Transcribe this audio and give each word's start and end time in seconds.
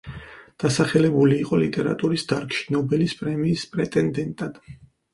დასახელებული 0.63 1.37
იყო 1.43 1.59
ლიტერატურის 1.65 2.25
დარგში 2.33 2.77
ნობელის 2.79 3.17
პრემიის 3.23 3.71
პრეტენდენტად. 3.77 4.63